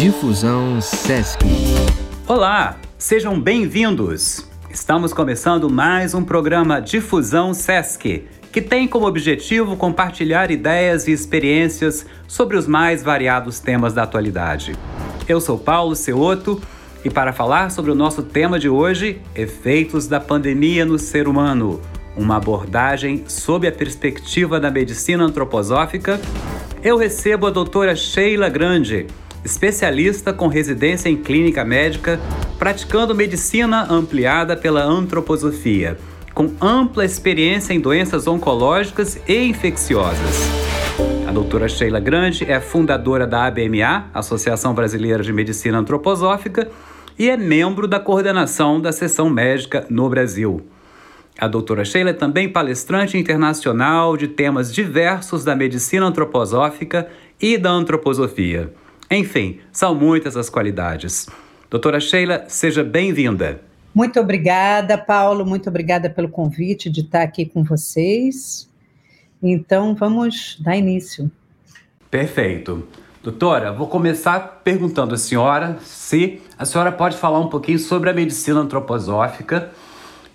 [0.00, 1.44] Difusão Sesc.
[2.26, 4.48] Olá, sejam bem-vindos.
[4.70, 12.06] Estamos começando mais um programa Difusão Sesc, que tem como objetivo compartilhar ideias e experiências
[12.26, 14.74] sobre os mais variados temas da atualidade.
[15.28, 16.58] Eu sou Paulo Ceoto
[17.04, 21.78] e para falar sobre o nosso tema de hoje, efeitos da pandemia no ser humano,
[22.16, 26.18] uma abordagem sob a perspectiva da medicina antroposófica,
[26.82, 29.06] eu recebo a doutora Sheila Grande,
[29.44, 32.20] especialista com residência em clínica médica,
[32.58, 35.98] praticando medicina ampliada pela antroposofia,
[36.34, 40.40] com ampla experiência em doenças oncológicas e infecciosas.
[41.26, 46.70] A doutora Sheila Grande é fundadora da ABMA, Associação Brasileira de Medicina Antroposófica,
[47.18, 50.66] e é membro da coordenação da seção médica no Brasil.
[51.38, 57.08] A doutora Sheila é também palestrante internacional de temas diversos da medicina antroposófica
[57.40, 58.72] e da antroposofia.
[59.10, 61.28] Enfim, são muitas as qualidades.
[61.68, 63.60] Doutora Sheila, seja bem-vinda.
[63.92, 65.44] Muito obrigada, Paulo.
[65.44, 68.70] Muito obrigada pelo convite de estar aqui com vocês.
[69.42, 71.28] Então, vamos dar início.
[72.08, 72.86] Perfeito.
[73.20, 78.14] Doutora, vou começar perguntando à senhora se a senhora pode falar um pouquinho sobre a
[78.14, 79.72] medicina antroposófica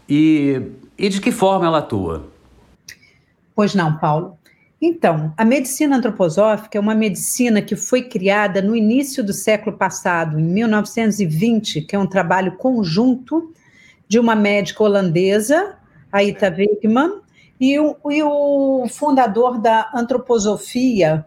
[0.08, 0.62] e,
[0.98, 2.28] e de que forma ela atua.
[3.56, 4.38] Pois não, Paulo.
[4.88, 10.40] Então, a medicina antroposófica é uma medicina que foi criada no início do século passado,
[10.40, 13.52] em 1920, que é um trabalho conjunto
[14.08, 15.76] de uma médica holandesa,
[16.12, 17.20] a Ita Wegman,
[17.60, 21.26] e o, e o fundador da antroposofia,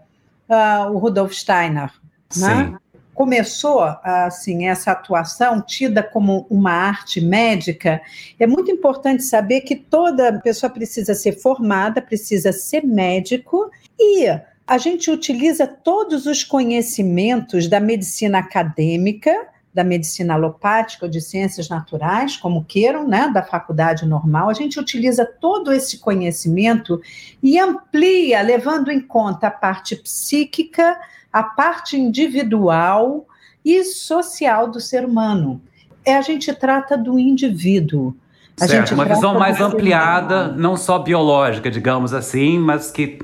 [0.48, 1.90] uh, o Rudolf Steiner.
[2.36, 2.78] Né?
[3.18, 8.00] Começou assim essa atuação tida como uma arte médica,
[8.38, 14.24] é muito importante saber que toda pessoa precisa ser formada, precisa ser médico e
[14.64, 21.68] a gente utiliza todos os conhecimentos da medicina acadêmica, da medicina alopática ou de ciências
[21.68, 27.00] naturais, como queiram, né, da faculdade normal, a gente utiliza todo esse conhecimento
[27.42, 30.98] e amplia, levando em conta a parte psíquica,
[31.32, 33.26] a parte individual
[33.64, 35.60] e social do ser humano.
[36.04, 38.16] É a gente trata do indivíduo.
[38.60, 43.20] A certo, uma visão mais ampliada, não só biológica, digamos assim, mas que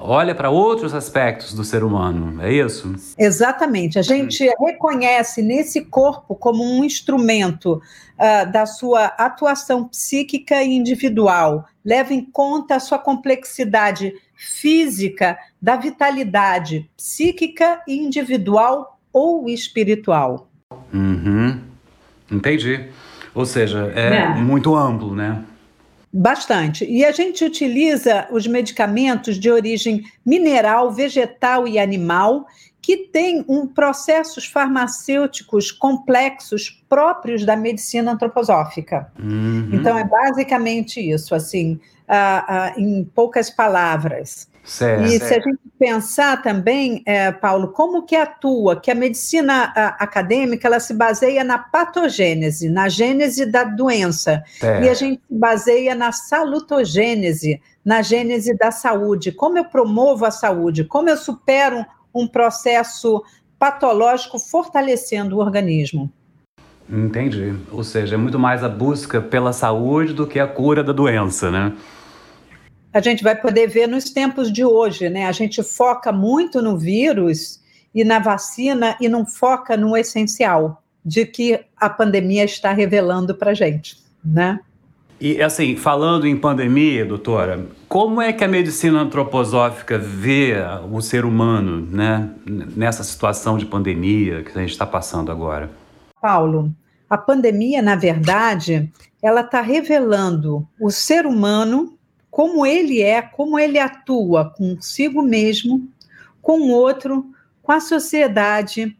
[0.00, 2.94] olha para outros aspectos do ser humano, é isso?
[3.18, 3.98] Exatamente.
[3.98, 7.74] A gente reconhece nesse corpo como um instrumento
[8.18, 15.76] uh, da sua atuação psíquica e individual, leva em conta a sua complexidade física, da
[15.76, 20.48] vitalidade psíquica e individual ou espiritual.
[20.92, 21.60] Uhum.
[22.30, 22.88] Entendi.
[23.34, 25.44] Ou seja, é, é muito amplo, né?
[26.12, 26.84] Bastante.
[26.84, 32.46] E a gente utiliza os medicamentos de origem mineral, vegetal e animal,
[32.82, 39.12] que têm um processos farmacêuticos complexos próprios da medicina antroposófica.
[39.22, 39.70] Uhum.
[39.72, 41.78] Então, é basicamente isso, assim,
[42.76, 44.49] em poucas palavras.
[44.62, 49.72] Certo, e se a gente pensar também, é, Paulo, como que atua, que a medicina
[49.74, 54.84] a, acadêmica ela se baseia na patogênese, na gênese da doença, certo.
[54.84, 59.32] e a gente se baseia na salutogênese, na gênese da saúde.
[59.32, 60.84] Como eu promovo a saúde?
[60.84, 61.84] Como eu supero
[62.14, 63.22] um processo
[63.58, 66.10] patológico fortalecendo o organismo?
[66.88, 67.54] Entendi.
[67.70, 71.50] Ou seja, é muito mais a busca pela saúde do que a cura da doença,
[71.50, 71.72] né?
[72.92, 75.26] A gente vai poder ver nos tempos de hoje, né?
[75.26, 77.60] A gente foca muito no vírus
[77.94, 83.52] e na vacina e não foca no essencial de que a pandemia está revelando para
[83.52, 84.60] a gente, né?
[85.20, 90.54] E assim, falando em pandemia, doutora, como é que a medicina antroposófica vê
[90.90, 92.30] o ser humano, né,
[92.74, 95.70] nessa situação de pandemia que a gente está passando agora?
[96.22, 96.74] Paulo,
[97.08, 98.90] a pandemia, na verdade,
[99.22, 101.98] ela está revelando o ser humano
[102.30, 105.88] como ele é, como ele atua consigo mesmo,
[106.40, 107.30] com o outro,
[107.62, 108.96] com a sociedade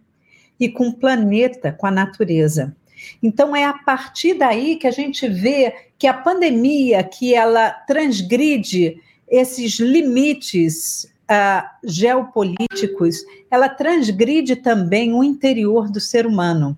[0.59, 2.77] e com o planeta, com a natureza.
[3.23, 9.01] Então é a partir daí que a gente vê que a pandemia, que ela transgride
[9.29, 16.77] esses limites uh, geopolíticos, ela transgride também o interior do ser humano,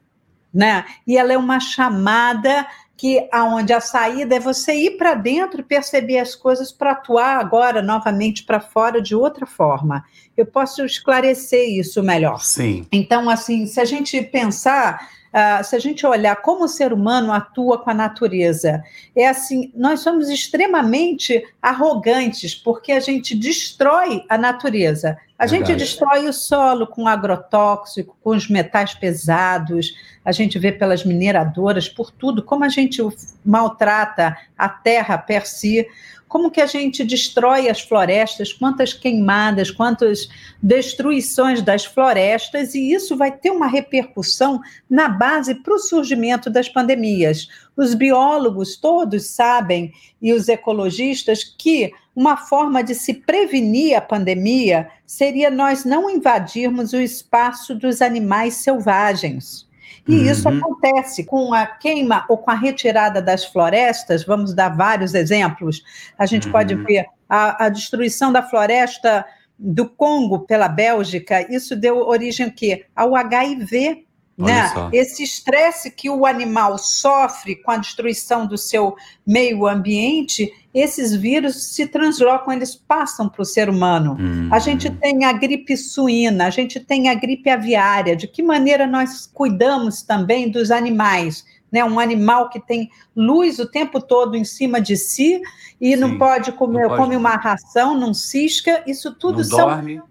[0.53, 0.85] né?
[1.07, 2.67] E ela é uma chamada
[3.03, 7.37] que aonde a saída é você ir para dentro e perceber as coisas para atuar
[7.41, 10.05] agora novamente para fora de outra forma.
[10.37, 12.39] Eu posso esclarecer isso melhor.
[12.45, 12.87] Sim.
[12.93, 15.01] Então, assim, se a gente pensar
[15.33, 18.85] uh, se a gente olhar como o ser humano atua com a natureza,
[19.17, 25.19] é assim, nós somos extremamente arrogantes, porque a gente destrói a natureza.
[25.43, 25.73] A Verdade.
[25.73, 29.93] gente destrói o solo com agrotóxico, com os metais pesados,
[30.25, 33.03] a gente vê pelas mineradoras, por tudo, como a gente
[33.45, 35.85] maltrata a terra per si
[36.33, 40.31] como que a gente destrói as florestas, quantas queimadas, quantas
[40.63, 44.59] destruições das florestas, e isso vai ter uma repercussão
[44.89, 47.49] na base para o surgimento das pandemias.
[47.77, 49.93] Os biólogos todos sabem,
[50.23, 56.93] e os ecologistas, que uma forma de se prevenir a pandemia seria nós não invadirmos
[56.93, 59.69] o espaço dos animais selvagens.
[60.07, 60.31] E uhum.
[60.31, 64.25] isso acontece com a queima ou com a retirada das florestas.
[64.25, 65.83] Vamos dar vários exemplos.
[66.19, 66.53] A gente uhum.
[66.53, 69.25] pode ver a, a, destruição da floresta
[69.59, 71.47] do Congo pela Bélgica.
[71.55, 72.85] Isso deu origem ao quê?
[72.97, 74.05] Ao HIV.
[74.37, 74.73] Né?
[74.93, 78.97] Esse estresse que o animal sofre com a destruição do seu
[79.27, 84.17] meio ambiente esses vírus se translocam, eles passam para o ser humano.
[84.19, 84.49] Uhum.
[84.51, 88.17] A gente tem a gripe suína, a gente tem a gripe aviária.
[88.17, 91.45] De que maneira nós cuidamos também dos animais?
[91.71, 95.41] Né, um animal que tem luz o tempo todo em cima de si
[95.81, 97.01] e Sim, não pode comer, não pode...
[97.01, 99.69] come uma ração, não cisca, isso tudo não são.
[99.69, 100.03] Dorme.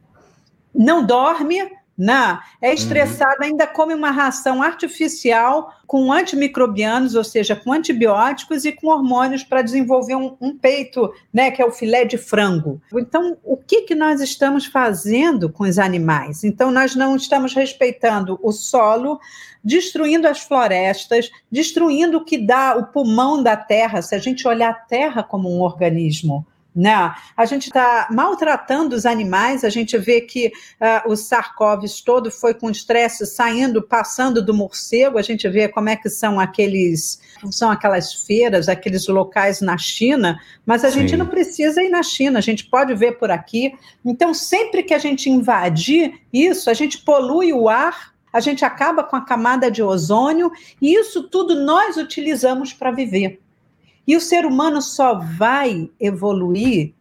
[0.73, 2.73] Não dorme, não, é uhum.
[2.73, 3.45] estressada, uhum.
[3.45, 9.61] ainda come uma ração artificial com antimicrobianos, ou seja, com antibióticos e com hormônios para
[9.61, 12.81] desenvolver um, um, peito, né, que é o filé de frango.
[12.93, 16.43] Então, o que, que nós estamos fazendo com os animais?
[16.43, 19.19] Então, nós não estamos respeitando o solo,
[19.63, 24.69] destruindo as florestas, destruindo o que dá o pulmão da terra, se a gente olhar
[24.69, 26.45] a terra como um organismo.
[26.73, 27.13] Né?
[27.35, 32.53] A gente está maltratando os animais, a gente vê que uh, o Sarkovs todo foi
[32.53, 37.19] com estresse saindo, passando do morcego, a gente vê como é que são aqueles,
[37.51, 41.01] são aquelas feiras, aqueles locais na China, mas a Sim.
[41.01, 43.73] gente não precisa ir na China, a gente pode ver por aqui.
[44.05, 49.03] Então, sempre que a gente invadir isso, a gente polui o ar, a gente acaba
[49.03, 50.49] com a camada de ozônio,
[50.81, 53.41] e isso tudo nós utilizamos para viver.
[54.07, 56.93] E o ser humano só vai evoluir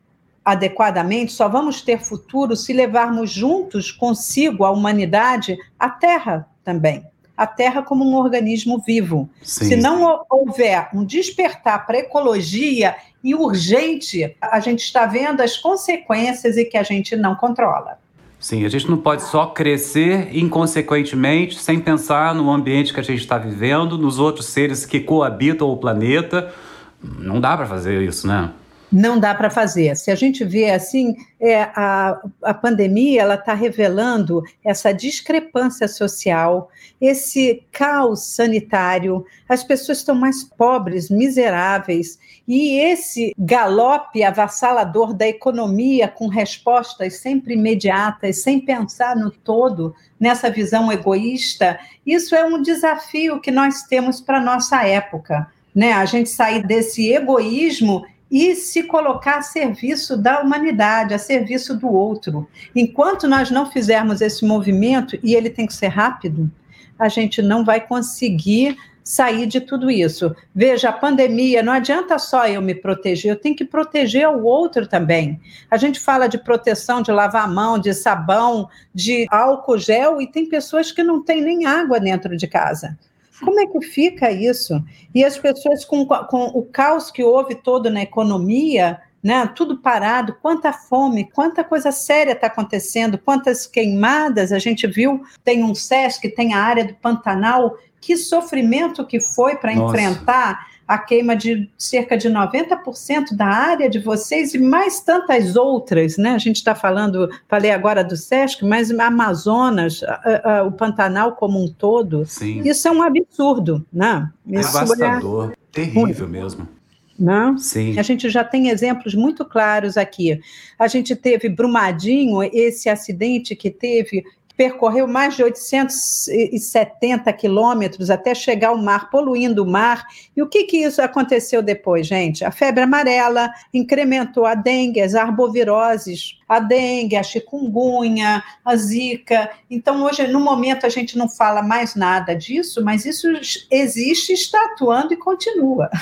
[0.44, 7.04] adequadamente, só vamos ter futuro se levarmos juntos consigo a humanidade, a Terra também.
[7.36, 9.28] A Terra como um organismo vivo.
[9.42, 9.66] Sim.
[9.66, 15.56] Se não houver um despertar para a ecologia e urgente, a gente está vendo as
[15.56, 17.98] consequências e que a gente não controla.
[18.38, 23.20] Sim, a gente não pode só crescer inconsequentemente, sem pensar no ambiente que a gente
[23.20, 26.52] está vivendo, nos outros seres que coabitam o planeta
[27.02, 28.52] não dá para fazer isso, né?
[28.92, 29.94] Não dá para fazer.
[29.96, 36.68] Se a gente vê assim, é, a, a pandemia ela está revelando essa discrepância social,
[37.00, 42.18] esse caos sanitário, as pessoas estão mais pobres, miseráveis,
[42.48, 50.50] e esse galope avassalador da economia com respostas sempre imediatas, sem pensar no todo, nessa
[50.50, 55.92] visão egoísta, isso é um desafio que nós temos para nossa época né?
[55.92, 61.88] A gente sair desse egoísmo e se colocar a serviço da humanidade, a serviço do
[61.92, 62.48] outro.
[62.74, 66.50] Enquanto nós não fizermos esse movimento, e ele tem que ser rápido,
[66.98, 70.36] a gente não vai conseguir sair de tudo isso.
[70.54, 74.86] Veja, a pandemia, não adianta só eu me proteger, eu tenho que proteger o outro
[74.86, 75.40] também.
[75.68, 80.26] A gente fala de proteção, de lavar a mão, de sabão, de álcool gel, e
[80.28, 82.96] tem pessoas que não têm nem água dentro de casa.
[83.40, 84.82] Como é que fica isso?
[85.14, 90.36] E as pessoas com, com o caos que houve todo na economia, né, tudo parado,
[90.40, 95.22] quanta fome, quanta coisa séria está acontecendo, quantas queimadas a gente viu.
[95.44, 100.98] Tem um SESC, tem a área do Pantanal, que sofrimento que foi para enfrentar a
[100.98, 106.30] queima de cerca de 90% da área de vocês e mais tantas outras, né?
[106.30, 111.62] A gente está falando, falei agora do SESC, mas Amazonas, a, a, o Pantanal como
[111.62, 112.26] um todo.
[112.26, 112.62] Sim.
[112.68, 114.28] Isso é um absurdo, né?
[114.44, 115.56] Isso é Devastador, é...
[115.70, 116.68] terrível mesmo.
[117.16, 117.56] Não?
[117.56, 117.96] Sim.
[117.96, 120.40] A gente já tem exemplos muito claros aqui.
[120.76, 124.24] A gente teve Brumadinho, esse acidente que teve
[124.60, 130.06] percorreu mais de 870 quilômetros até chegar ao mar, poluindo o mar.
[130.36, 132.44] E o que, que isso aconteceu depois, gente?
[132.44, 139.48] A febre amarela incrementou a dengue, as arboviroses, a dengue, a chikungunya, a zika.
[139.70, 143.28] Então, hoje, no momento, a gente não fala mais nada disso, mas isso
[143.70, 145.88] existe, está atuando e continua.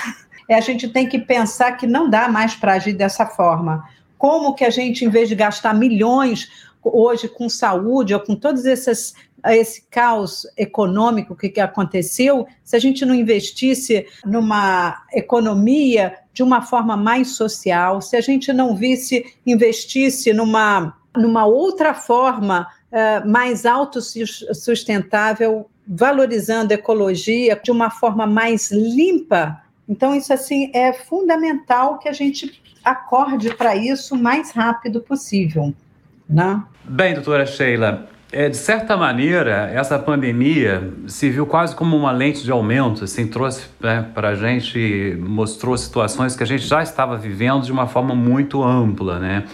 [0.50, 3.86] É, a gente tem que pensar que não dá mais para agir dessa forma.
[4.16, 6.48] Como que a gente, em vez de gastar milhões
[6.82, 9.14] hoje com saúde ou com todos esses
[9.46, 16.62] esse caos econômico que, que aconteceu, se a gente não investisse numa economia de uma
[16.62, 23.64] forma mais social, se a gente não visse, investisse numa, numa outra forma uh, mais
[23.64, 29.62] autossustentável, valorizando a ecologia de uma forma mais limpa.
[29.88, 35.72] Então, isso assim é fundamental que a gente acorde para isso o mais rápido possível.
[36.28, 36.62] Né?
[36.84, 42.44] Bem, doutora Sheila, é, de certa maneira, essa pandemia se viu quase como uma lente
[42.44, 47.16] de aumento, assim, trouxe né, para a gente, mostrou situações que a gente já estava
[47.16, 49.44] vivendo de uma forma muito ampla, né?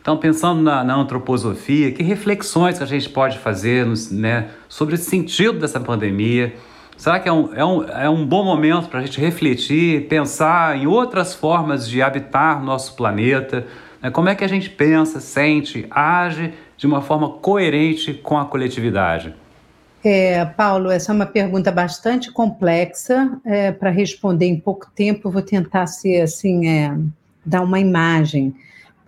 [0.00, 5.58] Então, pensando na, na antroposofia, que reflexões a gente pode fazer né, sobre o sentido
[5.58, 6.54] dessa pandemia?
[6.96, 10.76] Será que é um, é um, é um bom momento para a gente refletir, pensar
[10.78, 13.66] em outras formas de habitar nosso planeta?
[14.02, 14.10] Né?
[14.10, 19.34] Como é que a gente pensa, sente, age de uma forma coerente com a coletividade?
[20.02, 23.38] É, Paulo, essa é uma pergunta bastante complexa.
[23.44, 26.96] É, para responder em pouco tempo, eu vou tentar ser assim, é,
[27.44, 28.54] dar uma imagem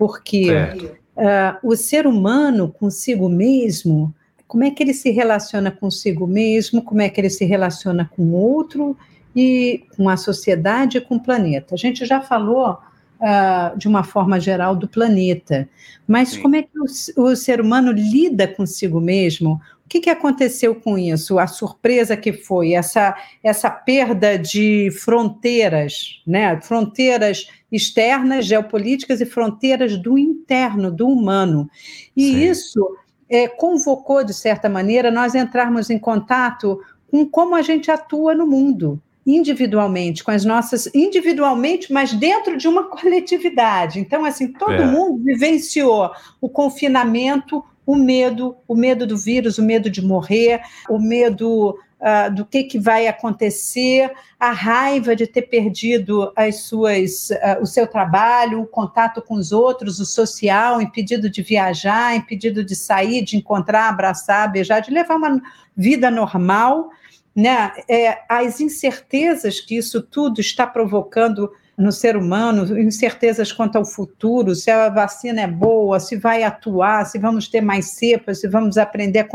[0.02, 4.12] porque uh, o ser humano consigo mesmo,
[4.48, 8.22] como é que ele se relaciona consigo mesmo, como é que ele se relaciona com
[8.24, 8.96] o outro
[9.34, 11.76] e com a sociedade e com o planeta.
[11.76, 12.78] A gente já falou
[13.22, 15.68] uh, de uma forma geral do planeta,
[16.06, 16.42] mas Sim.
[16.42, 19.60] como é que o, o, ser humano lida consigo mesmo?
[19.84, 21.38] O que, que aconteceu com isso?
[21.38, 26.60] A surpresa que foi essa, essa perda de fronteiras, né?
[26.62, 31.70] Fronteiras externas, geopolíticas e fronteiras do interno, do humano.
[32.16, 32.50] E Sim.
[32.50, 32.96] isso
[33.28, 38.46] é, convocou, de certa maneira, nós entrarmos em contato com como a gente atua no
[38.46, 44.00] mundo individualmente, com as nossas individualmente, mas dentro de uma coletividade.
[44.00, 44.86] Então, assim, todo é.
[44.86, 46.10] mundo vivenciou
[46.40, 52.34] o confinamento, o medo, o medo do vírus, o medo de morrer, o medo uh,
[52.34, 57.86] do que, que vai acontecer, a raiva de ter perdido as suas, uh, o seu
[57.86, 63.36] trabalho, o contato com os outros, o social, impedido de viajar, impedido de sair, de
[63.36, 65.40] encontrar, abraçar, beijar, de levar uma
[65.76, 66.90] vida normal.
[67.34, 67.72] Né?
[67.88, 74.54] É, as incertezas que isso tudo está provocando no ser humano, incertezas quanto ao futuro,
[74.54, 78.76] se a vacina é boa, se vai atuar, se vamos ter mais cepas, se vamos
[78.76, 79.26] aprender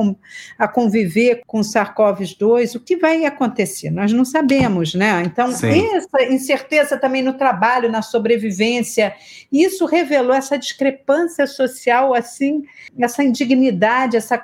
[0.57, 3.89] a, conviver com SARS-CoV-2, o que vai acontecer?
[3.89, 5.23] Nós não sabemos, né?
[5.25, 5.95] Então, Sim.
[5.95, 9.15] essa incerteza também no trabalho, na sobrevivência,
[9.51, 12.63] isso revelou essa discrepância social, assim,
[12.99, 14.37] essa indignidade, essa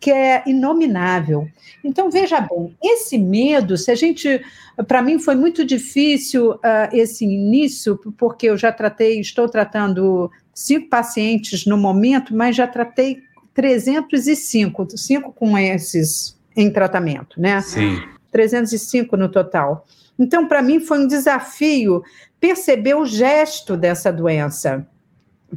[0.00, 1.46] que é inominável.
[1.84, 4.42] Então, veja bem, esse medo, se a gente.
[4.88, 10.88] Para mim foi muito difícil uh, esse início, porque eu já tratei, estou tratando cinco
[10.88, 17.60] pacientes no momento, mas já tratei 305, cinco com esses em tratamento, né?
[17.60, 18.00] Sim.
[18.32, 19.86] 305 no total.
[20.18, 22.02] Então, para mim, foi um desafio
[22.38, 24.86] perceber o gesto dessa doença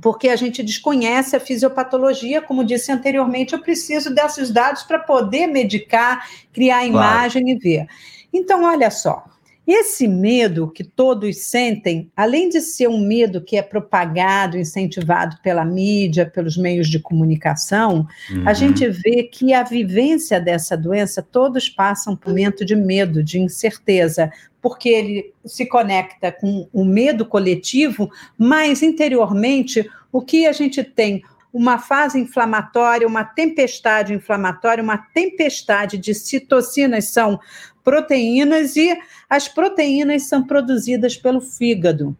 [0.01, 5.47] porque a gente desconhece a fisiopatologia, como disse anteriormente, eu preciso desses dados para poder
[5.47, 7.57] medicar, criar imagem claro.
[7.57, 7.88] e ver.
[8.31, 9.23] Então, olha só,
[9.65, 15.63] esse medo que todos sentem, além de ser um medo que é propagado, incentivado pela
[15.63, 18.48] mídia, pelos meios de comunicação, uhum.
[18.48, 23.24] a gente vê que a vivência dessa doença, todos passam por um momento de medo,
[23.24, 30.51] de incerteza, porque ele se conecta com o medo coletivo, mas interiormente o que a
[30.51, 31.24] gente tem?
[31.53, 37.39] Uma fase inflamatória, uma tempestade inflamatória, uma tempestade de citocinas são
[37.83, 38.98] proteínas e
[39.29, 42.17] as proteínas são produzidas pelo fígado.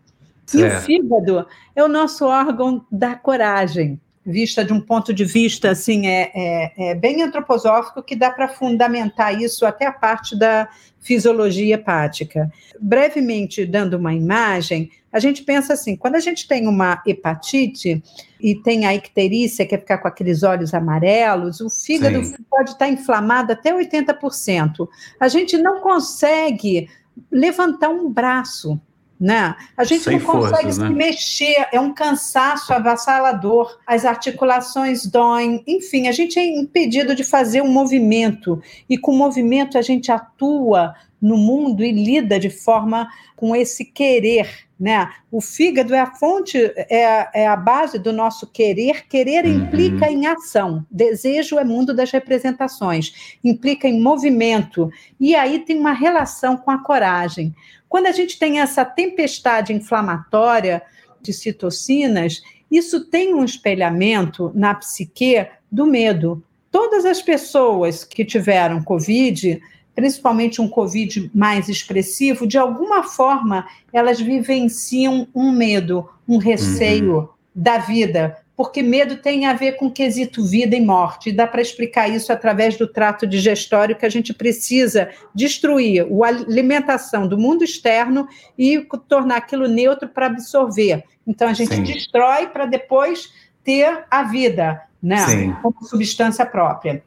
[0.54, 5.72] E o fígado é o nosso órgão da coragem, vista de um ponto de vista
[5.72, 10.68] assim é, é, é bem antroposófico que dá para fundamentar isso até a parte da
[11.01, 12.51] fisiologia hepática.
[12.80, 18.01] Brevemente dando uma imagem, a gente pensa assim, quando a gente tem uma hepatite
[18.39, 22.36] e tem a icterícia, que é ficar com aqueles olhos amarelos, o fígado Sim.
[22.50, 24.88] pode estar inflamado até 80%.
[25.20, 26.89] A gente não consegue
[27.32, 28.80] levantar um braço,
[29.20, 29.55] né?
[29.77, 30.89] A gente Sem não consegue forças, se né?
[30.89, 37.62] mexer, é um cansaço avassalador, as articulações doem, enfim, a gente é impedido de fazer
[37.62, 43.08] um movimento, e com o movimento a gente atua no mundo e lida de forma
[43.36, 45.10] com esse querer, né?
[45.32, 49.08] O fígado é a fonte, é, é a base do nosso querer.
[49.08, 49.63] Querer uhum.
[49.63, 50.86] implica em ação.
[50.92, 54.92] Desejo é mundo das representações, implica em movimento.
[55.18, 57.56] E aí tem uma relação com a coragem.
[57.88, 60.82] Quando a gente tem essa tempestade inflamatória,
[61.22, 66.44] de citocinas, isso tem um espelhamento na psique do medo.
[66.70, 69.62] Todas as pessoas que tiveram Covid,
[69.96, 77.28] principalmente um Covid mais expressivo, de alguma forma elas vivenciam um medo, um receio uhum.
[77.54, 81.30] da vida, porque medo tem a ver com quesito vida e morte.
[81.30, 86.28] E dá para explicar isso através do trato digestório que a gente precisa destruir a
[86.28, 91.04] alimentação do mundo externo e tornar aquilo neutro para absorver.
[91.26, 91.84] Então a gente Sim.
[91.84, 93.34] destrói para depois
[93.64, 95.26] ter a vida, né?
[95.28, 95.56] Sim.
[95.62, 97.04] Como substância própria.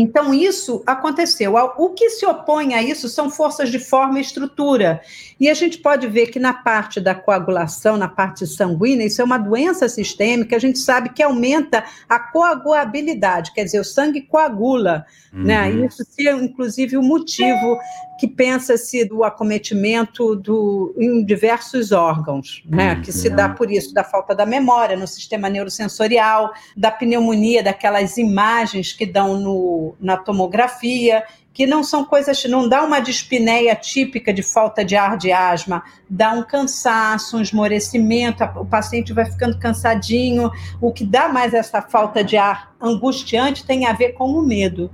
[0.00, 1.56] Então, isso aconteceu.
[1.76, 5.00] O que se opõe a isso são forças de forma e estrutura.
[5.40, 9.24] E a gente pode ver que na parte da coagulação, na parte sanguínea, isso é
[9.24, 15.04] uma doença sistêmica, a gente sabe que aumenta a coagulabilidade, quer dizer, o sangue coagula.
[15.32, 15.68] Né?
[15.68, 15.74] Uhum.
[15.80, 15.86] Né?
[15.86, 17.76] Isso seria, inclusive, o motivo
[18.18, 22.94] que pensa-se do acometimento do, em diversos órgãos, né?
[22.94, 23.02] Uhum.
[23.02, 28.16] que se dá por isso, da falta da memória no sistema neurosensorial, da pneumonia, daquelas
[28.16, 31.22] imagens que dão no, na tomografia,
[31.58, 35.82] que não são coisas, não dá uma dispneia típica de falta de ar de asma,
[36.08, 40.50] dá um cansaço, um esmorecimento, o paciente vai ficando cansadinho.
[40.80, 44.90] O que dá mais essa falta de ar angustiante tem a ver com o medo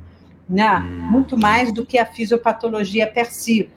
[0.48, 0.78] né?
[0.80, 3.68] muito mais do que a fisiopatologia per si.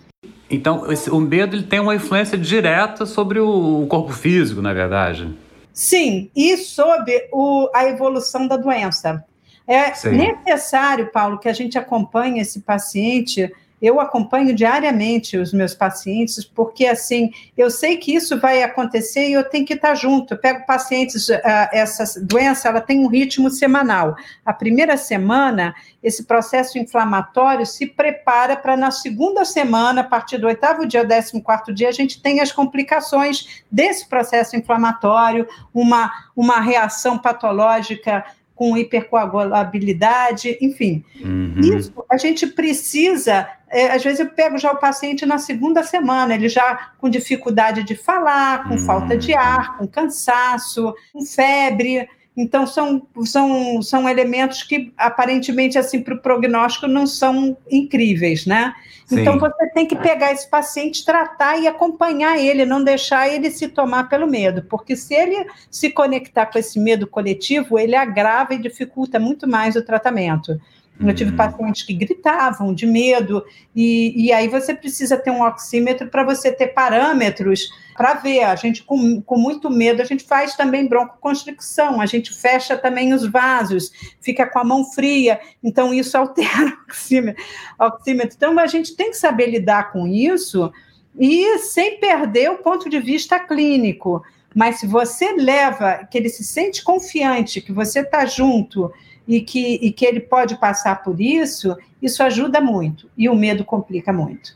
[0.50, 4.74] Então, esse, o medo ele tem uma influência direta sobre o, o corpo físico, na
[4.74, 5.36] verdade.
[5.74, 9.24] Sim, e sobre o, a evolução da doença.
[9.68, 10.12] É Sim.
[10.12, 16.86] necessário, Paulo, que a gente acompanhe esse paciente eu acompanho diariamente os meus pacientes, porque
[16.86, 20.34] assim, eu sei que isso vai acontecer e eu tenho que estar junto.
[20.34, 21.40] Eu pego pacientes, uh,
[21.72, 24.16] essa doença, ela tem um ritmo semanal.
[24.46, 30.48] A primeira semana, esse processo inflamatório se prepara para na segunda semana, a partir do
[30.48, 36.60] oitavo dia, décimo quarto dia, a gente tem as complicações desse processo inflamatório, uma, uma
[36.60, 38.26] reação patológica
[38.58, 41.06] com hipercoagulabilidade, enfim.
[41.24, 41.60] Uhum.
[41.60, 43.48] Isso a gente precisa.
[43.70, 47.84] É, às vezes eu pego já o paciente na segunda semana, ele já com dificuldade
[47.84, 48.86] de falar, com uhum.
[48.86, 52.10] falta de ar, com cansaço, com febre.
[52.38, 58.76] Então, são, são, são elementos que, aparentemente, assim, para o prognóstico, não são incríveis, né?
[59.08, 59.22] Sim.
[59.22, 63.68] Então, você tem que pegar esse paciente, tratar e acompanhar ele, não deixar ele se
[63.68, 68.60] tomar pelo medo, porque se ele se conectar com esse medo coletivo, ele agrava e
[68.60, 70.62] dificulta muito mais o tratamento.
[71.00, 71.38] Eu tive uhum.
[71.38, 76.52] pacientes que gritavam de medo, e, e aí você precisa ter um oxímetro para você
[76.52, 78.44] ter parâmetros para ver.
[78.44, 83.14] A gente, com, com muito medo, a gente faz também broncoconstricção, a gente fecha também
[83.14, 87.44] os vasos, fica com a mão fria, então isso altera o oxímetro.
[87.80, 88.36] oxímetro.
[88.36, 90.72] Então a gente tem que saber lidar com isso
[91.20, 94.24] e sem perder o ponto de vista clínico.
[94.56, 98.92] Mas se você leva, que ele se sente confiante, que você está junto
[99.28, 103.10] e que, e que ele pode passar por isso, isso ajuda muito.
[103.18, 104.56] E o medo complica muito.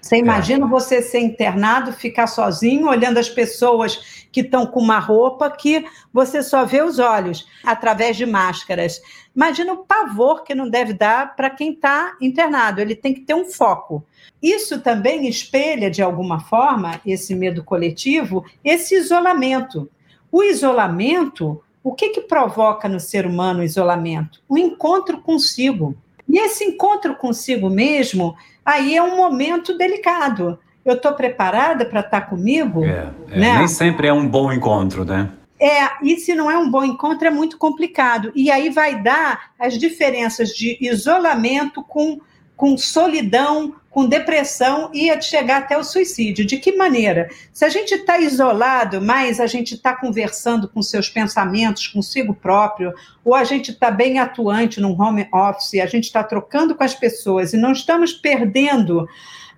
[0.00, 0.18] Você é.
[0.18, 0.68] imagina é.
[0.68, 6.42] você ser internado, ficar sozinho, olhando as pessoas que estão com uma roupa que você
[6.42, 9.00] só vê os olhos através de máscaras.
[9.34, 12.80] Imagina o pavor que não deve dar para quem está internado.
[12.80, 14.04] Ele tem que ter um foco.
[14.42, 19.90] Isso também espelha, de alguma forma, esse medo coletivo, esse isolamento.
[20.32, 24.40] O isolamento o que, que provoca no ser humano o isolamento?
[24.48, 25.96] O encontro consigo.
[26.28, 30.56] E esse encontro consigo mesmo, aí é um momento delicado.
[30.84, 32.84] Eu estou preparada para estar tá comigo?
[32.84, 33.58] É, é, né?
[33.58, 35.30] Nem sempre é um bom encontro, né?
[35.58, 38.30] É, e se não é um bom encontro, é muito complicado.
[38.36, 42.20] E aí vai dar as diferenças de isolamento com,
[42.56, 46.46] com solidão, com depressão e a chegar até o suicídio.
[46.46, 47.28] De que maneira?
[47.52, 52.94] Se a gente está isolado, mas a gente está conversando com seus pensamentos consigo próprio,
[53.24, 56.94] ou a gente está bem atuante num home office, a gente está trocando com as
[56.94, 59.08] pessoas e não estamos perdendo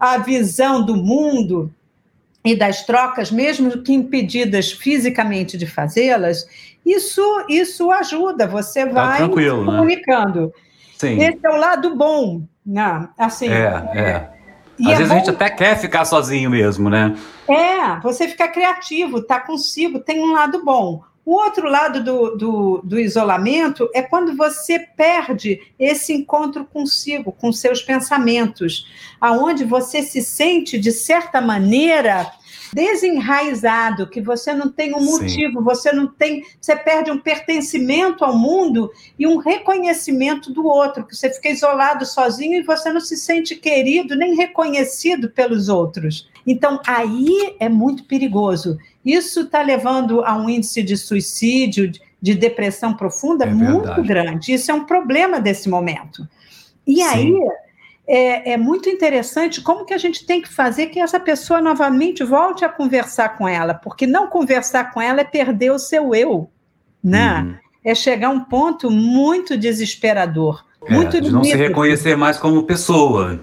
[0.01, 1.73] a visão do mundo
[2.45, 6.49] e das trocas, mesmo que impedidas fisicamente de fazê-las,
[6.85, 10.47] isso, isso ajuda, você tá vai tá comunicando.
[10.47, 10.53] Né?
[10.99, 11.23] Sim.
[11.23, 13.49] Esse é o lado bom não, assim.
[13.49, 14.33] É, é.
[14.81, 15.15] Às é vezes bom...
[15.15, 17.17] a gente até quer ficar sozinho mesmo, né?
[17.49, 21.03] É, você fica criativo, tá consigo, tem um lado bom.
[21.25, 27.53] O outro lado do, do, do, isolamento é quando você perde esse encontro consigo, com
[27.53, 28.89] seus pensamentos,
[29.21, 32.29] aonde você se sente, de certa maneira,
[32.75, 35.65] desenraizado, que você não tem um motivo, Sim.
[35.65, 41.15] você não tem, você perde um pertencimento ao mundo e um reconhecimento do outro, que
[41.15, 46.29] você fica isolado sozinho e você não se sente querido nem reconhecido pelos outros.
[46.47, 48.79] Então, aí é muito perigoso.
[49.05, 54.55] Isso está levando a um índice de suicídio, de depressão profunda é muito grande.
[54.55, 56.27] Isso é um problema desse momento.
[56.87, 57.03] E Sim.
[57.03, 57.35] aí
[58.07, 62.25] é, é, muito interessante como que a gente tem que fazer que essa pessoa novamente
[62.25, 66.51] volte a conversar com ela, porque não conversar com ela é perder o seu eu,
[67.03, 67.43] né?
[67.43, 67.55] Uhum.
[67.85, 70.65] É chegar a um ponto muito desesperador.
[70.87, 73.41] É, muito de não se reconhecer mais como pessoa.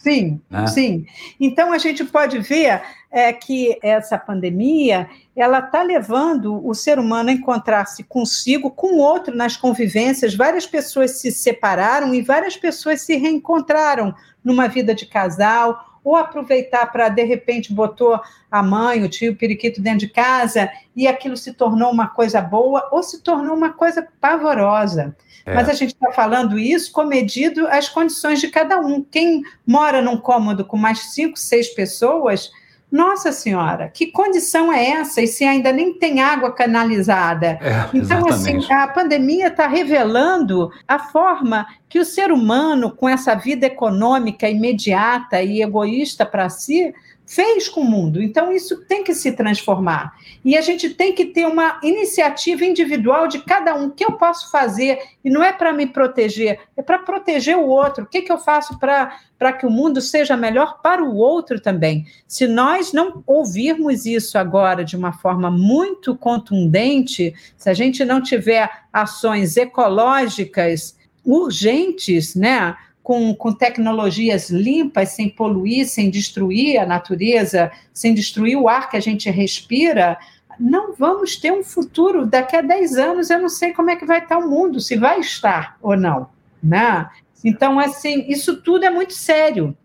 [0.00, 0.66] Sim, né?
[0.66, 1.06] sim.
[1.38, 7.28] Então a gente pode ver é, que essa pandemia ela está levando o ser humano
[7.28, 10.34] a encontrar-se consigo, com o outro nas convivências.
[10.34, 16.90] Várias pessoas se separaram e várias pessoas se reencontraram numa vida de casal, ou aproveitar
[16.90, 18.18] para, de repente, botou
[18.50, 22.40] a mãe, o tio, o periquito dentro de casa e aquilo se tornou uma coisa
[22.40, 25.14] boa, ou se tornou uma coisa pavorosa.
[25.44, 25.54] É.
[25.54, 29.02] Mas a gente está falando isso comedido às condições de cada um.
[29.02, 32.50] Quem mora num cômodo com mais cinco, seis pessoas,
[32.90, 35.22] nossa Senhora, que condição é essa?
[35.22, 37.58] E se ainda nem tem água canalizada?
[37.62, 43.34] É, então, assim, a pandemia está revelando a forma que o ser humano, com essa
[43.34, 46.94] vida econômica imediata e egoísta para si,
[47.26, 48.22] fez com o mundo.
[48.22, 50.14] Então, isso tem que se transformar.
[50.44, 53.86] E a gente tem que ter uma iniciativa individual de cada um.
[53.86, 55.00] O que eu posso fazer?
[55.24, 58.04] E não é para me proteger, é para proteger o outro.
[58.04, 62.06] O que, que eu faço para que o mundo seja melhor para o outro também?
[62.26, 68.22] Se nós não ouvirmos isso agora de uma forma muito contundente, se a gente não
[68.22, 70.99] tiver ações ecológicas
[71.32, 72.76] urgentes, né?
[73.02, 78.96] com, com tecnologias limpas, sem poluir, sem destruir a natureza, sem destruir o ar que
[78.96, 80.18] a gente respira,
[80.58, 82.26] não vamos ter um futuro.
[82.26, 84.96] Daqui a 10 anos eu não sei como é que vai estar o mundo, se
[84.96, 86.28] vai estar ou não.
[86.62, 87.08] Né?
[87.42, 89.76] Então, assim, isso tudo é muito sério.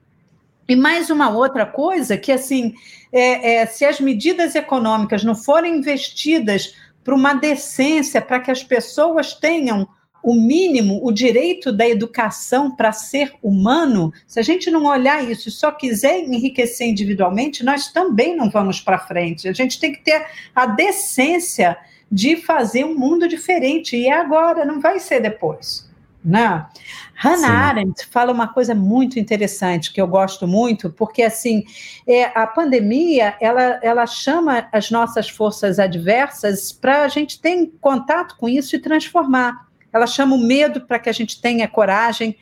[0.67, 2.73] E mais uma outra coisa que, assim,
[3.11, 8.63] é, é, se as medidas econômicas não forem investidas para uma decência, para que as
[8.63, 9.87] pessoas tenham
[10.25, 15.49] o mínimo, o direito da educação para ser humano, se a gente não olhar isso
[15.49, 19.47] e só quiser enriquecer individualmente, nós também não vamos para frente.
[19.47, 21.77] A gente tem que ter a decência
[22.11, 23.95] de fazer um mundo diferente.
[23.95, 25.87] E é agora, não vai ser depois.
[26.23, 26.65] Né?
[27.13, 27.53] Hannah Sim.
[27.53, 31.63] Arendt fala uma coisa muito interessante que eu gosto muito, porque assim
[32.07, 38.35] é, a pandemia ela, ela chama as nossas forças adversas para a gente ter contato
[38.37, 42.35] com isso e transformar ela chama o medo para que a gente tenha coragem,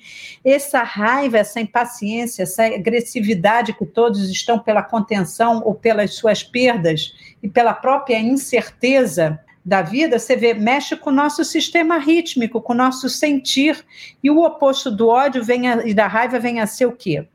[0.43, 7.13] essa raiva, essa impaciência, essa agressividade que todos estão pela contenção ou pelas suas perdas
[7.43, 12.73] e pela própria incerteza da vida, você vê, mexe com o nosso sistema rítmico, com
[12.73, 13.85] o nosso sentir,
[14.23, 17.27] e o oposto do ódio vem a, e da raiva vem a ser o quê?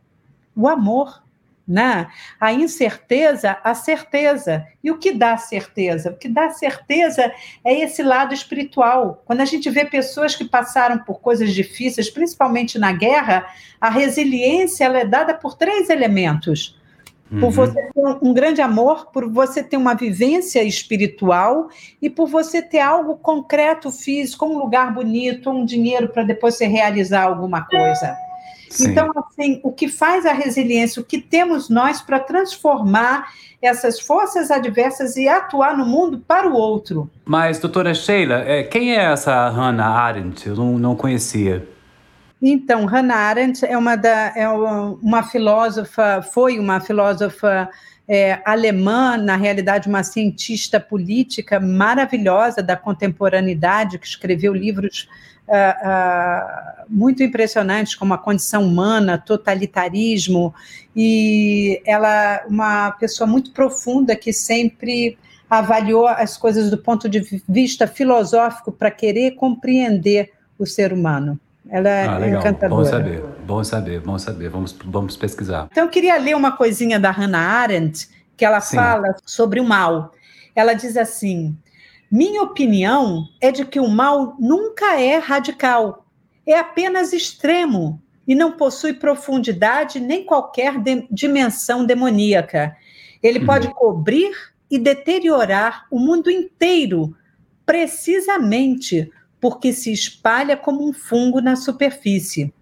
[0.55, 1.23] O amor
[1.69, 2.09] né?
[2.41, 4.67] A incerteza, a certeza.
[4.83, 6.11] E o que dá certeza?
[6.11, 7.31] O que dá certeza
[7.63, 9.23] é esse lado espiritual.
[9.27, 13.47] Quando a gente vê pessoas que passaram por coisas difíceis, principalmente na guerra,
[13.79, 16.79] a resiliência ela é dada por três elementos.
[17.29, 17.51] Por uhum.
[17.51, 21.69] você ter um grande amor, por você ter uma vivência espiritual
[22.01, 26.67] e por você ter algo concreto, físico, um lugar bonito, um dinheiro para depois você
[26.67, 28.17] realizar alguma coisa.
[28.71, 28.91] Sim.
[28.91, 33.29] Então, assim, o que faz a resiliência, o que temos nós para transformar
[33.61, 37.11] essas forças adversas e atuar no mundo para o outro.
[37.25, 40.49] Mas, doutora Sheila, é, quem é essa Hannah Arendt?
[40.49, 41.67] Eu não, não conhecia.
[42.41, 47.69] Então, Hannah Arendt é uma, da, é uma filósofa, foi uma filósofa
[48.07, 55.09] é, alemã, na realidade, uma cientista política maravilhosa da contemporaneidade, que escreveu livros
[55.49, 60.55] uh, uh, muito impressionantes, como a condição humana, totalitarismo,
[60.95, 67.87] e ela uma pessoa muito profunda que sempre avaliou as coisas do ponto de vista
[67.87, 71.39] filosófico para querer compreender o ser humano.
[71.71, 72.41] Ela é ah, legal.
[72.41, 72.83] encantadora.
[72.83, 74.49] Bom saber, bom saber, bom saber.
[74.49, 75.69] Vamos, vamos pesquisar.
[75.71, 78.77] Então, eu queria ler uma coisinha da Hannah Arendt, que ela Sim.
[78.77, 80.13] fala sobre o mal.
[80.55, 81.57] Ela diz assim:
[82.11, 86.07] minha opinião é de que o mal nunca é radical,
[86.47, 92.77] é apenas extremo e não possui profundidade nem qualquer de dimensão demoníaca.
[93.23, 93.47] Ele uhum.
[93.47, 94.33] pode cobrir
[94.71, 97.15] e deteriorar o mundo inteiro,
[97.67, 102.53] precisamente porque se espalha como um fungo na superfície.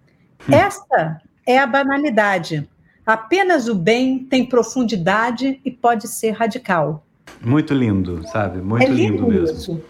[0.49, 0.55] Uhum.
[0.55, 2.69] Esta é a banalidade.
[3.05, 7.06] Apenas o bem tem profundidade e pode ser radical.
[7.41, 8.59] Muito lindo, sabe?
[8.59, 9.83] Muito é lindo, lindo mesmo.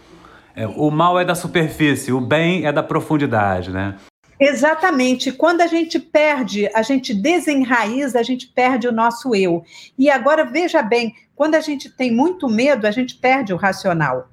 [0.54, 3.96] É, o mal é da superfície, o bem é da profundidade, né?
[4.38, 5.32] Exatamente.
[5.32, 9.64] Quando a gente perde, a gente desenraiza, a gente perde o nosso eu.
[9.98, 14.28] E agora, veja bem, quando a gente tem muito medo, a gente perde o racional.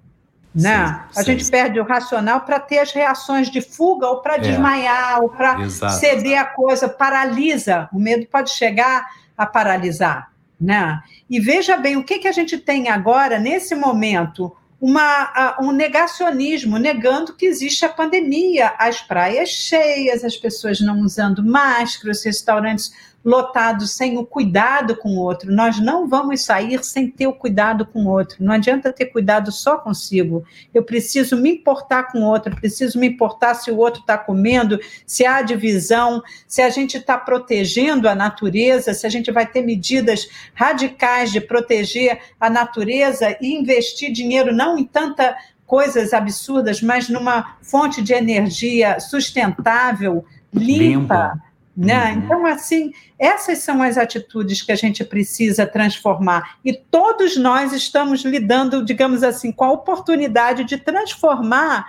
[0.54, 0.86] Né?
[0.86, 1.32] Sim, a sim.
[1.32, 4.39] gente perde o racional para ter as reações de fuga ou para é.
[4.39, 7.89] desmaiar ou para ceder a coisa, paralisa.
[7.91, 9.06] O medo pode chegar
[9.38, 10.32] a paralisar.
[10.63, 11.02] Né?
[11.30, 14.56] E veja bem, o que, que a gente tem agora, nesse momento?
[14.80, 21.43] Uma, um negacionismo, negando que existe a pandemia, as praias cheias, as pessoas não usando
[21.43, 25.51] máscara, os restaurantes lotado sem o cuidado com o outro.
[25.51, 28.43] Nós não vamos sair sem ter o cuidado com o outro.
[28.43, 30.43] Não adianta ter cuidado só consigo.
[30.73, 34.79] Eu preciso me importar com o outro, preciso me importar se o outro está comendo,
[35.05, 39.62] se há divisão, se a gente está protegendo a natureza, se a gente vai ter
[39.62, 47.07] medidas radicais de proteger a natureza e investir dinheiro não em tanta coisas absurdas, mas
[47.07, 50.83] numa fonte de energia sustentável, limpa.
[50.83, 52.12] limpa né?
[52.12, 52.19] Uhum.
[52.19, 56.57] Então, assim, essas são as atitudes que a gente precisa transformar.
[56.63, 61.86] E todos nós estamos lidando, digamos assim, com a oportunidade de transformar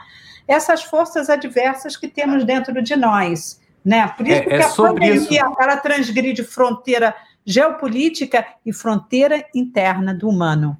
[0.48, 3.60] essas forças adversas que temos dentro de nós.
[3.84, 4.06] Né?
[4.08, 5.56] Por isso é, que é a pandemia isso.
[5.60, 10.78] ela transgride fronteira geopolítica e fronteira interna do humano.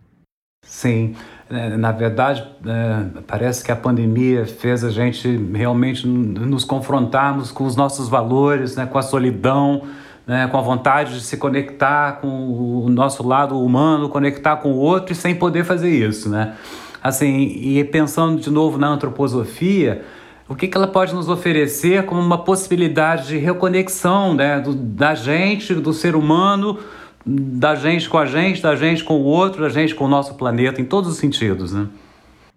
[0.62, 1.14] Sim.
[1.50, 7.64] É, na verdade, é, parece que a pandemia fez a gente realmente nos confrontarmos com
[7.64, 9.82] os nossos valores, né, com a solidão,
[10.26, 14.76] né, com a vontade de se conectar com o nosso lado humano, conectar com o
[14.76, 16.54] outro e sem poder fazer isso, né?
[17.02, 20.02] Assim, e pensando de novo na antroposofia,
[20.48, 25.14] o que, que ela pode nos oferecer como uma possibilidade de reconexão, né, do, da
[25.14, 26.78] gente, do ser humano,
[27.24, 30.34] da gente com a gente, da gente com o outro, da gente com o nosso
[30.34, 31.88] planeta, em todos os sentidos, né?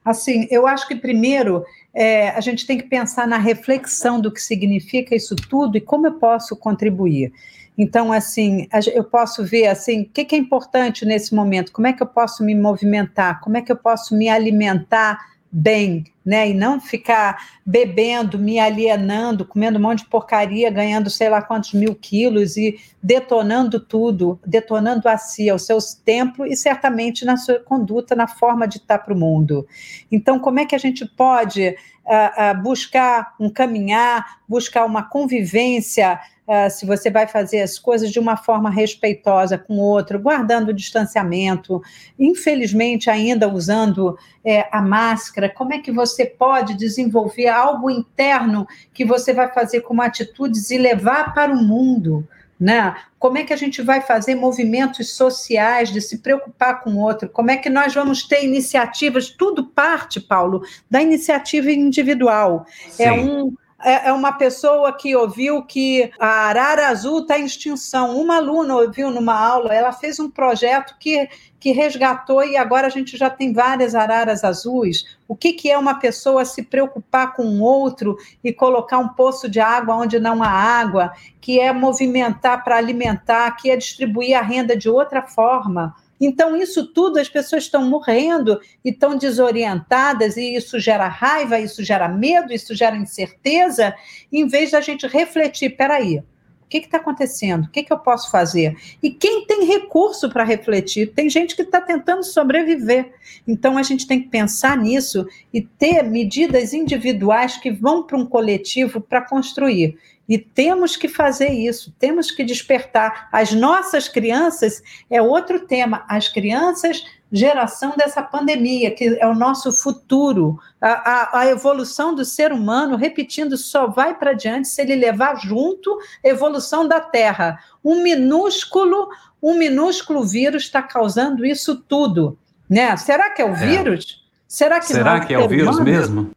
[0.04, 4.42] Assim, eu acho que primeiro é, a gente tem que pensar na reflexão do que
[4.42, 7.34] significa isso tudo e como eu posso contribuir.
[7.78, 11.94] Então, assim, eu posso ver assim, o que, que é importante nesse momento, como é
[11.94, 15.20] que eu posso me movimentar, como é que eu posso me alimentar
[15.52, 16.50] bem, né?
[16.50, 21.74] E não ficar bebendo, me alienando, comendo um monte de porcaria, ganhando sei lá quantos
[21.74, 27.60] mil quilos e detonando tudo, detonando a si, ao seu tempo e certamente na sua
[27.60, 29.66] conduta, na forma de estar para o mundo.
[30.12, 36.20] Então, como é que a gente pode uh, uh, buscar um caminhar, buscar uma convivência?
[36.48, 40.70] Uh, se você vai fazer as coisas de uma forma respeitosa com o outro, guardando
[40.70, 41.82] o distanciamento,
[42.18, 49.04] infelizmente ainda usando é, a máscara, como é que você pode desenvolver algo interno que
[49.04, 52.26] você vai fazer com atitudes e levar para o mundo?
[52.58, 52.96] Né?
[53.20, 57.28] Como é que a gente vai fazer movimentos sociais de se preocupar com o outro?
[57.28, 59.30] Como é que nós vamos ter iniciativas?
[59.30, 62.66] Tudo parte, Paulo, da iniciativa individual.
[62.88, 63.04] É Sim.
[63.04, 68.18] É um é, é uma pessoa que ouviu que a arara azul está em extinção.
[68.18, 72.90] Uma aluna ouviu numa aula, ela fez um projeto que, que resgatou e agora a
[72.90, 75.06] gente já tem várias araras azuis.
[75.28, 79.48] O que, que é uma pessoa se preocupar com o outro e colocar um poço
[79.48, 84.42] de água onde não há água, que é movimentar para alimentar, que é distribuir a
[84.42, 85.96] renda de outra forma.
[86.20, 91.84] Então, isso tudo, as pessoas estão morrendo e estão desorientadas, e isso gera raiva, isso
[91.84, 93.94] gera medo, isso gera incerteza,
[94.32, 96.24] em vez da gente refletir: peraí,
[96.68, 97.64] o que está acontecendo?
[97.64, 98.76] O que, que eu posso fazer?
[99.02, 101.14] E quem tem recurso para refletir?
[101.14, 103.14] Tem gente que está tentando sobreviver.
[103.48, 108.26] Então a gente tem que pensar nisso e ter medidas individuais que vão para um
[108.26, 109.98] coletivo para construir.
[110.28, 113.30] E temos que fazer isso, temos que despertar.
[113.32, 116.04] As nossas crianças é outro tema.
[116.10, 120.60] As crianças, geração dessa pandemia, que é o nosso futuro.
[120.80, 125.36] A, a, a evolução do ser humano, repetindo, só vai para diante se ele levar
[125.36, 127.60] junto a evolução da Terra.
[127.84, 129.10] Um minúsculo,
[129.42, 132.38] um minúsculo vírus está causando isso tudo.
[132.70, 132.96] Né?
[132.98, 133.54] Será que é o é.
[133.54, 134.26] vírus?
[134.48, 135.84] Será que, Será que é o vírus humano?
[135.84, 136.32] mesmo?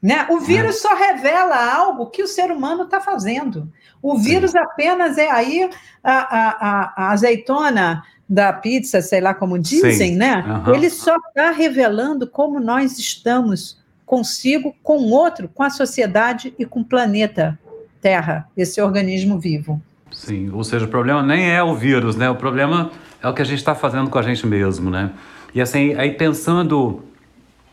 [0.00, 0.26] Né?
[0.30, 3.72] O vírus só revela algo que o ser humano está fazendo.
[4.00, 5.68] O vírus apenas é aí
[6.04, 10.16] a, a, a, azeitona da pizza, sei lá como dizem, Sim.
[10.16, 10.62] né?
[10.66, 10.74] Uhum.
[10.74, 16.64] Ele só está revelando como nós estamos consigo, com o outro, com a sociedade e
[16.64, 17.58] com o planeta
[18.00, 19.80] Terra, esse organismo vivo.
[20.12, 22.30] Sim, ou seja, o problema nem é o vírus, né?
[22.30, 22.90] O problema
[23.22, 25.10] é o que a gente está fazendo com a gente mesmo, né?
[25.54, 27.02] E assim, aí pensando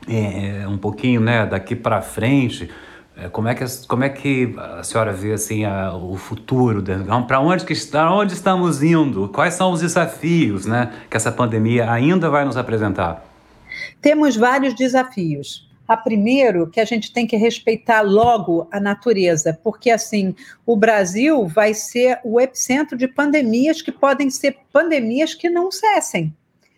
[0.08, 2.93] é, um pouquinho né, daqui para frente, É,
[3.32, 6.84] como é que, como é que a senhora vê assim, a, o futuro?
[7.28, 9.30] Para onde, que, onde estamos indo?
[9.30, 13.24] Quais são os desafios né, que essa pandemia ainda vai nos apresentar?
[14.02, 15.70] Temos vários desafios.
[15.88, 20.34] A primeiro, que a gente tem que respeitar logo a natureza, porque assim,
[20.66, 26.34] o Brasil vai ser o epicentro de pandemias que podem ser pandemias que não cessem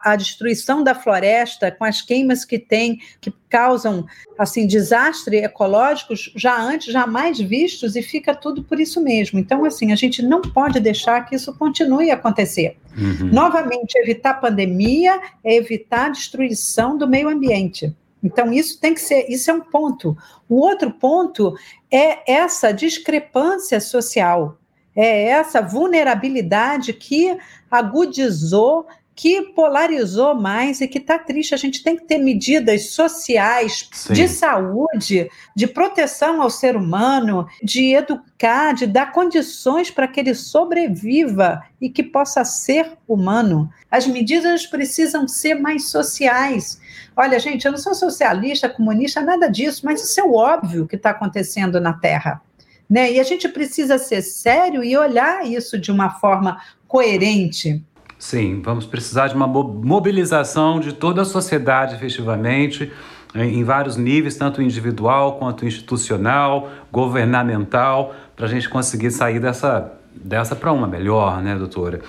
[0.06, 4.06] a destruição da floresta, com as queimas que tem, que causam
[4.38, 9.39] assim desastres ecológicos já antes jamais vistos e fica tudo por isso mesmo.
[9.39, 12.78] Então assim, a gente não pode deixar que isso continue a acontecer.
[12.96, 13.32] Uhum.
[13.34, 17.91] Novamente, evitar pandemia é evitar a destruição do meio ambiente.
[18.24, 20.18] Então, isso tem que ser, isso é um ponto.
[20.50, 21.56] O outro ponto
[21.91, 24.58] é essa discrepância social,
[24.96, 27.38] é essa vulnerabilidade que
[27.70, 31.56] agudizou que polarizou mais e que está triste.
[31.56, 34.13] A gente tem que ter medidas sociais Sim.
[34.13, 40.36] de saúde, de proteção ao ser humano, de educar, de dar condições para que ele
[40.36, 43.69] sobreviva e que possa ser humano.
[43.89, 46.80] As medidas precisam ser mais sociais.
[47.15, 50.97] Olha, gente, eu não sou socialista, comunista, nada disso, mas isso é o óbvio que
[50.97, 52.41] está acontecendo na Terra.
[52.89, 53.13] Né?
[53.13, 57.82] E a gente precisa ser sério e olhar isso de uma forma coerente.
[58.25, 62.91] Sim, vamos precisar de uma mobilização de toda a sociedade, efetivamente,
[63.35, 70.55] em vários níveis, tanto individual quanto institucional, governamental, para a gente conseguir sair dessa, dessa
[70.55, 72.01] para uma melhor, né, doutora?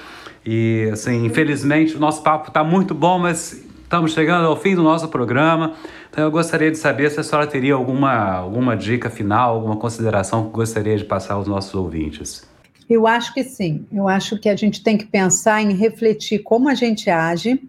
[0.43, 4.83] E, assim, infelizmente, o nosso papo está muito bom, mas estamos chegando ao fim do
[4.83, 5.75] nosso programa.
[6.11, 10.47] Então, eu gostaria de saber se a senhora teria alguma, alguma dica final, alguma consideração
[10.47, 12.56] que gostaria de passar aos nossos ouvintes.
[12.89, 13.87] Eu acho que sim.
[13.93, 17.61] Eu acho que a gente tem que pensar em refletir como a gente age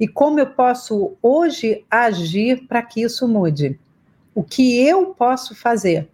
[0.00, 3.78] e como eu posso hoje agir para que isso mude.
[4.34, 6.08] O que eu posso fazer,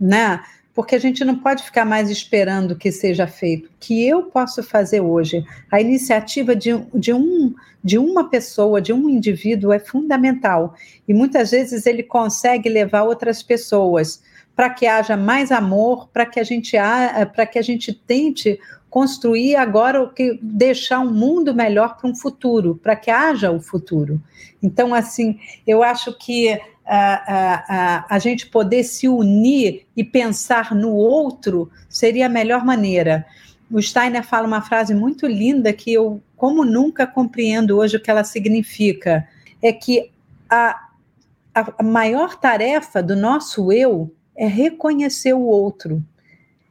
[0.00, 0.42] né?
[0.74, 3.66] Porque a gente não pode ficar mais esperando que seja feito.
[3.66, 5.44] O que eu posso fazer hoje?
[5.70, 10.74] A iniciativa de, de, um, de uma pessoa, de um indivíduo é fundamental.
[11.06, 14.22] E muitas vezes ele consegue levar outras pessoas
[14.56, 16.78] para que haja mais amor, para que a gente
[17.34, 22.14] para que a gente tente construir agora o que deixar um mundo melhor para um
[22.14, 24.18] futuro, para que haja o futuro.
[24.62, 30.74] Então, assim, eu acho que a, a, a, a gente poder se unir e pensar
[30.74, 33.26] no outro seria a melhor maneira.
[33.70, 38.10] O Steiner fala uma frase muito linda que eu, como nunca, compreendo hoje o que
[38.10, 39.28] ela significa.
[39.62, 40.10] É que
[40.48, 40.88] a,
[41.54, 46.02] a maior tarefa do nosso eu é reconhecer o outro.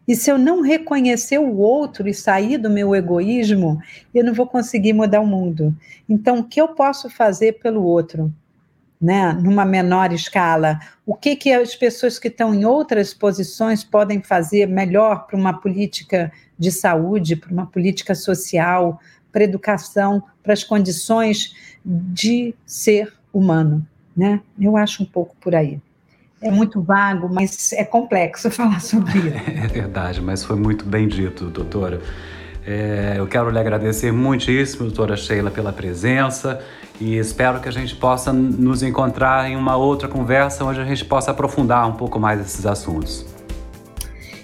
[0.08, 3.82] E se eu não reconhecer o outro e sair do meu egoísmo,
[4.14, 5.76] eu não vou conseguir mudar o mundo.
[6.08, 8.32] Então, o que eu posso fazer pelo outro?
[9.02, 14.22] Né, numa menor escala, o que, que as pessoas que estão em outras posições podem
[14.22, 19.00] fazer melhor para uma política de saúde, para uma política social,
[19.34, 23.86] para educação, para as condições de ser humano.
[24.16, 24.42] Né?
[24.58, 25.80] Eu acho um pouco por aí
[26.46, 29.36] é muito vago, mas é complexo falar sobre isso.
[29.66, 32.00] É verdade, mas foi muito bem dito, doutora.
[32.66, 36.62] É, eu quero lhe agradecer muitíssimo, doutora Sheila, pela presença
[37.00, 41.04] e espero que a gente possa nos encontrar em uma outra conversa onde a gente
[41.04, 43.26] possa aprofundar um pouco mais esses assuntos.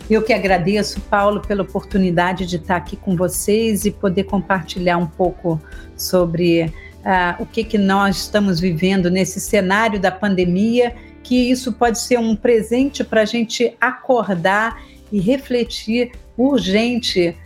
[0.09, 5.07] Eu que agradeço, Paulo, pela oportunidade de estar aqui com vocês e poder compartilhar um
[5.07, 5.59] pouco
[5.95, 10.93] sobre uh, o que, que nós estamos vivendo nesse cenário da pandemia
[11.32, 17.38] que isso pode ser um presente para a gente acordar e refletir urgente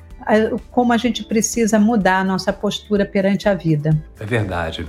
[0.71, 3.95] como a gente precisa mudar a nossa postura perante a vida.
[4.19, 4.87] É verdade.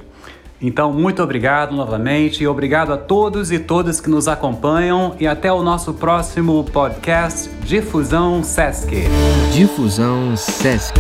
[0.63, 5.53] Então, muito obrigado novamente e obrigado a todos e todas que nos acompanham e até
[5.53, 8.91] o nosso próximo podcast Difusão Sesc.
[9.53, 10.95] Difusão Sesc.